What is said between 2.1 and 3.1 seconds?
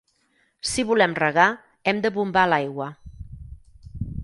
bombar l'aigua.